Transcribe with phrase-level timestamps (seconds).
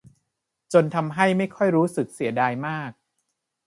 [0.73, 2.91] จนทำให้ไม่ค่อยรู้สึกเสียดายมาก